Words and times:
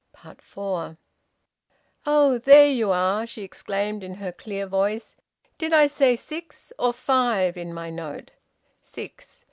FOUR. 0.39 0.97
"Oh! 2.07 2.39
There 2.39 2.65
you 2.67 2.89
are!" 2.89 3.27
she 3.27 3.43
exclaimed, 3.43 4.03
in 4.03 4.15
her 4.15 4.31
clear 4.31 4.65
voice. 4.65 5.15
"Did 5.59 5.73
I 5.73 5.85
say 5.85 6.15
six, 6.15 6.73
or 6.79 6.91
five, 6.91 7.55
in 7.55 7.71
my 7.71 7.91
note?" 7.91 8.31
"Six." 8.81 9.39